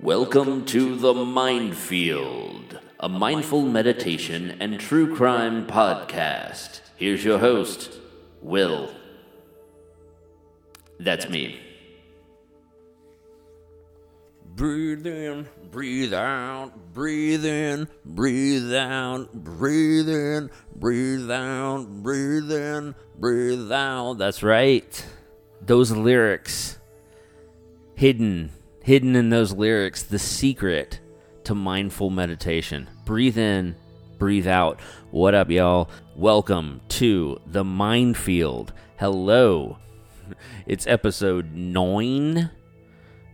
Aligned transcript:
Welcome 0.00 0.64
to 0.66 0.96
the 0.96 1.12
Mindfield, 1.12 2.80
a 2.98 3.08
mindful 3.08 3.62
meditation 3.62 4.56
and 4.58 4.80
true 4.80 5.14
crime 5.14 5.66
podcast. 5.66 6.80
Here's 6.96 7.24
your 7.24 7.38
host, 7.38 7.98
Will. 8.40 8.92
That's 10.98 11.28
me. 11.28 11.60
Breathe 14.44 15.06
in, 15.06 15.48
breathe 15.70 16.14
out, 16.14 16.72
breathe 16.92 17.44
in, 17.44 17.86
breathe 18.04 18.74
out, 18.74 19.32
breathe 19.32 20.08
in, 20.08 20.50
breathe 20.74 21.30
out, 21.30 21.86
breathe 22.02 22.50
in, 22.50 22.94
breathe 23.18 23.70
out. 23.70 24.14
That's 24.14 24.42
right. 24.42 25.06
Those 25.60 25.92
lyrics 25.92 26.78
hidden 27.94 28.50
hidden 28.82 29.14
in 29.14 29.30
those 29.30 29.52
lyrics 29.52 30.02
the 30.02 30.18
secret 30.18 31.00
to 31.44 31.54
mindful 31.54 32.10
meditation. 32.10 32.88
Breathe 33.04 33.38
in, 33.38 33.76
breathe 34.18 34.48
out. 34.48 34.80
What 35.12 35.34
up, 35.34 35.50
y'all? 35.50 35.88
Welcome 36.16 36.80
to 36.90 37.40
the 37.46 37.64
Mindfield. 37.64 38.70
Hello. 38.98 39.78
It's 40.66 40.86
episode 40.86 41.52
9. 41.52 42.50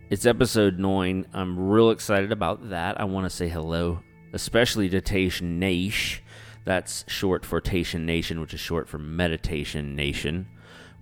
It's 0.09 0.25
episode 0.25 0.79
9. 0.79 1.27
I'm 1.33 1.69
real 1.69 1.91
excited 1.91 2.31
about 2.31 2.71
that. 2.71 2.99
I 2.99 3.05
want 3.05 3.25
to 3.25 3.29
say 3.29 3.47
hello, 3.47 4.01
especially 4.33 4.89
to 4.89 4.99
Tation 4.99 5.59
Nation. 5.59 6.23
That's 6.65 7.05
short 7.07 7.45
for 7.45 7.61
Tation 7.61 8.01
Nation, 8.01 8.41
which 8.41 8.53
is 8.53 8.59
short 8.59 8.89
for 8.89 8.97
Meditation 8.97 9.95
Nation, 9.95 10.47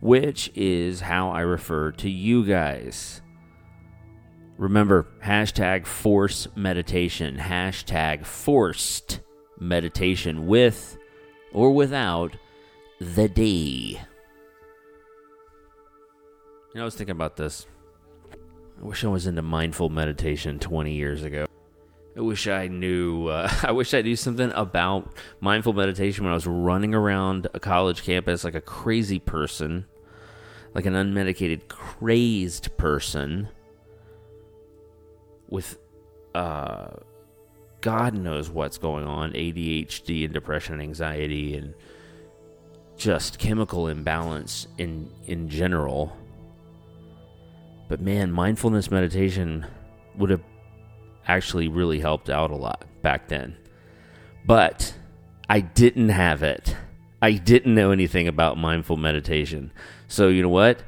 which 0.01 0.51
is 0.55 1.01
how 1.01 1.31
I 1.31 1.39
refer 1.39 1.91
to 1.93 2.09
you 2.09 2.45
guys. 2.45 3.21
Remember, 4.57 5.05
hashtag 5.23 5.85
force 5.85 6.47
meditation, 6.55 7.37
hashtag 7.37 8.25
forced 8.25 9.19
meditation 9.59 10.47
with 10.47 10.97
or 11.53 11.71
without 11.71 12.35
the 12.99 13.27
D. 13.27 13.99
You 16.73 16.75
know, 16.75 16.81
I 16.81 16.85
was 16.85 16.95
thinking 16.95 17.11
about 17.11 17.37
this. 17.37 17.67
I 18.81 18.85
wish 18.85 19.03
I 19.03 19.09
was 19.09 19.27
into 19.27 19.43
mindful 19.43 19.89
meditation 19.89 20.57
20 20.57 20.91
years 20.91 21.21
ago. 21.21 21.45
I 22.15 22.21
wish 22.21 22.47
I 22.47 22.67
knew. 22.67 23.27
Uh, 23.27 23.51
I 23.63 23.71
wish 23.71 23.93
I 23.93 24.01
knew 24.01 24.15
something 24.15 24.51
about 24.55 25.13
mindful 25.39 25.73
meditation 25.73 26.23
when 26.23 26.31
I 26.31 26.35
was 26.35 26.47
running 26.47 26.95
around 26.95 27.47
a 27.53 27.59
college 27.59 28.01
campus 28.01 28.43
like 28.43 28.55
a 28.55 28.61
crazy 28.61 29.19
person, 29.19 29.85
like 30.73 30.87
an 30.87 30.93
unmedicated, 30.95 31.67
crazed 31.67 32.75
person 32.77 33.49
with 35.49 35.77
uh, 36.35 36.87
God 37.81 38.13
knows 38.13 38.49
what's 38.49 38.77
going 38.77 39.05
on 39.05 39.33
ADHD 39.33 40.25
and 40.25 40.33
depression 40.33 40.73
and 40.73 40.83
anxiety 40.83 41.55
and 41.55 41.73
just 42.97 43.39
chemical 43.39 43.87
imbalance 43.87 44.67
in 44.77 45.11
in 45.25 45.49
general. 45.49 46.15
But 47.87 48.01
man, 48.01 48.31
mindfulness 48.31 48.91
meditation 48.91 49.65
would 50.17 50.29
have 50.29 50.43
actually 51.27 51.67
really 51.67 51.99
helped 51.99 52.29
out 52.29 52.51
a 52.51 52.55
lot 52.55 52.85
back 53.01 53.27
then. 53.27 53.55
But 54.45 54.93
I 55.49 55.61
didn't 55.61 56.09
have 56.09 56.43
it. 56.43 56.75
I 57.21 57.33
didn't 57.33 57.73
know 57.73 57.91
anything 57.91 58.27
about 58.27 58.57
mindful 58.57 58.97
meditation. 58.97 59.71
So 60.07 60.27
you 60.29 60.41
know 60.41 60.49
what? 60.49 60.83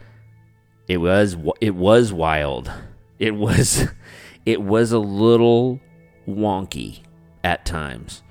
It 0.87 0.97
was 0.97 1.37
it 1.61 1.75
was 1.75 2.11
wild. 2.11 2.71
It 3.19 3.35
was 3.35 3.87
it 4.45 4.61
was 4.61 4.91
a 4.91 4.99
little 4.99 5.79
wonky 6.27 7.01
at 7.43 7.65
times. 7.65 8.23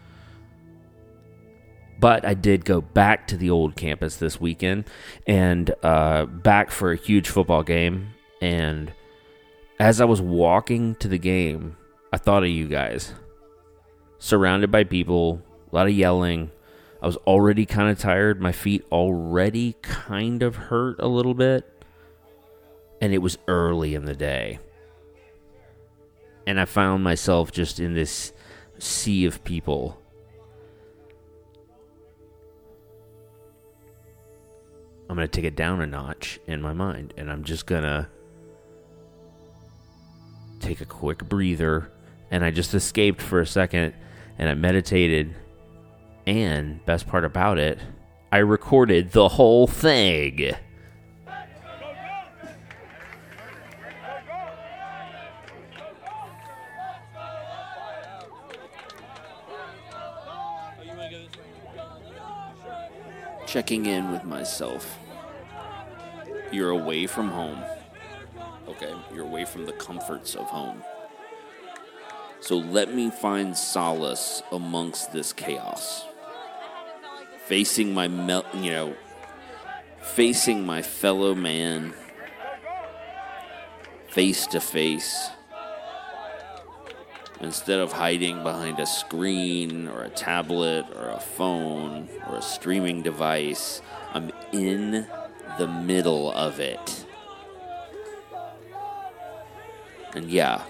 But 2.00 2.24
I 2.24 2.34
did 2.34 2.64
go 2.64 2.80
back 2.80 3.26
to 3.28 3.36
the 3.36 3.50
old 3.50 3.74
campus 3.74 4.16
this 4.16 4.40
weekend 4.40 4.84
and 5.26 5.74
uh, 5.82 6.26
back 6.26 6.70
for 6.70 6.92
a 6.92 6.96
huge 6.96 7.28
football 7.28 7.64
game. 7.64 8.10
And 8.40 8.92
as 9.80 10.00
I 10.00 10.04
was 10.04 10.20
walking 10.20 10.94
to 10.96 11.08
the 11.08 11.18
game, 11.18 11.76
I 12.12 12.18
thought 12.18 12.44
of 12.44 12.50
you 12.50 12.68
guys. 12.68 13.14
Surrounded 14.20 14.70
by 14.70 14.84
people, 14.84 15.42
a 15.72 15.74
lot 15.74 15.88
of 15.88 15.92
yelling. 15.92 16.52
I 17.02 17.06
was 17.06 17.16
already 17.18 17.66
kind 17.66 17.90
of 17.90 17.98
tired. 17.98 18.40
My 18.40 18.52
feet 18.52 18.84
already 18.92 19.76
kind 19.82 20.42
of 20.42 20.56
hurt 20.56 20.96
a 21.00 21.08
little 21.08 21.34
bit. 21.34 21.84
And 23.00 23.12
it 23.12 23.18
was 23.18 23.38
early 23.46 23.94
in 23.94 24.04
the 24.04 24.16
day 24.16 24.60
and 26.48 26.58
I 26.58 26.64
found 26.64 27.04
myself 27.04 27.52
just 27.52 27.78
in 27.78 27.92
this 27.92 28.32
sea 28.78 29.26
of 29.26 29.44
people. 29.44 30.00
I'm 35.10 35.14
going 35.14 35.28
to 35.28 35.30
take 35.30 35.44
it 35.44 35.56
down 35.56 35.82
a 35.82 35.86
notch 35.86 36.40
in 36.46 36.62
my 36.62 36.72
mind, 36.72 37.12
and 37.18 37.30
I'm 37.30 37.44
just 37.44 37.66
going 37.66 37.82
to 37.82 38.08
take 40.58 40.80
a 40.80 40.86
quick 40.86 41.28
breather. 41.28 41.92
And 42.30 42.42
I 42.42 42.50
just 42.50 42.72
escaped 42.72 43.20
for 43.20 43.40
a 43.40 43.46
second, 43.46 43.92
and 44.38 44.48
I 44.48 44.54
meditated. 44.54 45.34
And, 46.26 46.82
best 46.86 47.06
part 47.06 47.26
about 47.26 47.58
it, 47.58 47.78
I 48.32 48.38
recorded 48.38 49.12
the 49.12 49.28
whole 49.28 49.66
thing. 49.66 50.54
Checking 63.48 63.86
in 63.86 64.12
with 64.12 64.24
myself. 64.24 64.98
You're 66.52 66.70
away 66.70 67.06
from 67.06 67.28
home. 67.28 67.64
Okay? 68.68 68.94
You're 69.12 69.24
away 69.24 69.46
from 69.46 69.64
the 69.64 69.72
comforts 69.72 70.34
of 70.34 70.46
home. 70.46 70.84
So 72.40 72.58
let 72.58 72.94
me 72.94 73.10
find 73.10 73.56
solace 73.56 74.42
amongst 74.52 75.12
this 75.12 75.32
chaos. 75.32 76.04
Facing 77.46 77.94
my 77.94 78.06
mel- 78.06 78.44
you 78.54 78.70
know, 78.70 78.96
facing 80.02 80.66
my 80.66 80.82
fellow 80.82 81.34
man 81.34 81.94
face 84.08 84.46
to 84.48 84.60
face 84.60 85.30
Instead 87.40 87.78
of 87.78 87.92
hiding 87.92 88.42
behind 88.42 88.80
a 88.80 88.86
screen 88.86 89.86
or 89.86 90.02
a 90.02 90.08
tablet 90.08 90.84
or 90.96 91.10
a 91.10 91.20
phone 91.20 92.08
or 92.26 92.36
a 92.36 92.42
streaming 92.42 93.00
device, 93.02 93.80
I'm 94.12 94.32
in 94.52 95.06
the 95.58 95.68
middle 95.68 96.32
of 96.32 96.58
it. 96.58 97.06
And 100.14 100.28
yeah, 100.30 100.64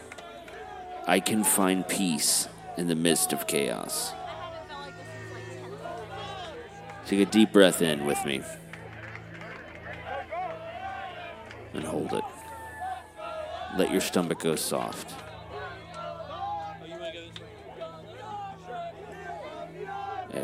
I 1.07 1.21
can 1.21 1.43
find 1.43 1.89
peace 1.89 2.49
in 2.77 2.87
the 2.87 2.95
midst 2.95 3.33
of 3.33 3.47
chaos. 3.47 4.13
Take 7.07 7.21
a 7.21 7.31
deep 7.31 7.51
breath 7.51 7.81
in 7.81 8.05
with 8.05 8.23
me. 8.27 8.43
And 11.73 11.85
hold 11.85 12.13
it. 12.13 12.25
Let 13.79 13.91
your 13.91 14.03
stomach 14.03 14.41
go 14.41 14.55
soft. 14.55 15.15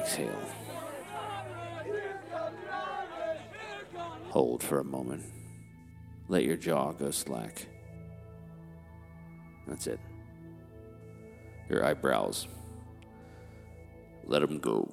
Exhale. 0.04 0.28
Hold 4.28 4.62
for 4.62 4.80
a 4.80 4.84
moment. 4.84 5.22
Let 6.28 6.44
your 6.44 6.58
jaw 6.58 6.92
go 6.92 7.10
slack. 7.10 7.66
That's 9.66 9.86
it. 9.86 9.98
Your 11.70 11.86
eyebrows. 11.86 12.48
Let 14.26 14.40
them 14.40 14.58
go. 14.58 14.92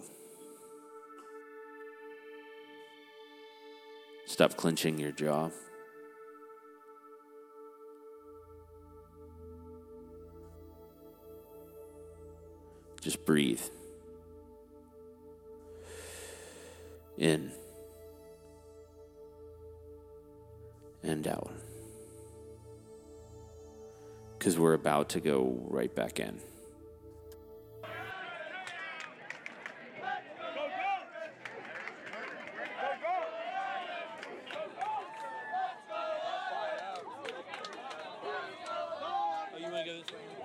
Stop 4.25 4.55
clenching 4.55 4.97
your 4.97 5.11
jaw. 5.11 5.49
Just 13.01 13.25
breathe. 13.25 13.61
in 17.21 17.51
and 21.03 21.27
out. 21.27 21.53
Because 24.37 24.57
we're 24.57 24.73
about 24.73 25.09
to 25.09 25.19
go 25.19 25.55
right 25.69 25.93
back 25.93 26.19
in. 26.19 26.39
Oh, 39.53 39.57
you 39.59 39.65
want 39.65 39.85
to 39.85 39.91
go 39.91 39.97
this 39.99 40.11
way? 40.11 40.40